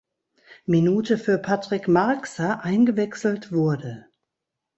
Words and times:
Minute 0.65 1.19
für 1.19 1.37
Patrik 1.37 1.87
Marxer 1.87 2.63
eingewechselt 2.63 3.51
wurde. 3.51 4.07